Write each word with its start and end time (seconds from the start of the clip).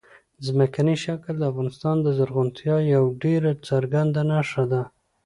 ځمکنی 0.47 0.95
شکل 1.05 1.33
د 1.39 1.43
افغانستان 1.51 1.95
د 2.01 2.07
زرغونتیا 2.17 2.75
یوه 2.93 3.09
ډېره 3.23 3.51
څرګنده 3.67 4.21
نښه 4.31 4.63
ده. 4.71 4.81